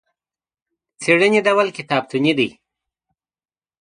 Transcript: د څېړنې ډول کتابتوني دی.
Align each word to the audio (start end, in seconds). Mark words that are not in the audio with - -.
د 0.93 0.93
څېړنې 1.01 1.39
ډول 1.47 1.67
کتابتوني 1.77 2.33
دی. 2.39 2.49